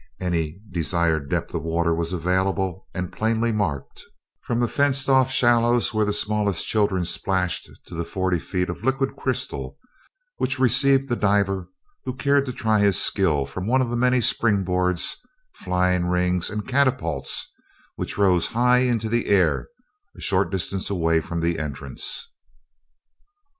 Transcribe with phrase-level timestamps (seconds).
[0.19, 4.03] Any desired depth of water was available and plainly marked,
[4.41, 8.83] from the fenced off shallows where the smallest children splashed to the forty feet of
[8.83, 9.77] liquid crystal
[10.37, 11.69] which received the diver
[12.03, 15.17] who cared to try his skill from one of the many spring boards,
[15.53, 17.53] flying rings, and catapults
[17.95, 19.67] which rose high into the air
[20.17, 22.27] a short distance away from the entrance.